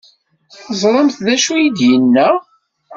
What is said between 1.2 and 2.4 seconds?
d acu ay d-yenna?